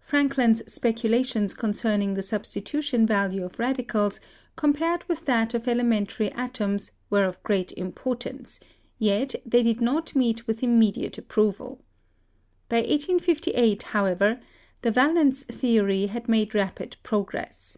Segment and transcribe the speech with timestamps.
[0.00, 4.18] Frankland's speculations concerning the substitution value of radicals
[4.56, 8.60] compared with that of elementary atoms were of great importance,
[8.98, 11.82] yet they did not meet with immediate approval.
[12.70, 14.40] By 1858, however,
[14.80, 17.76] the valence theory had made rapid progress.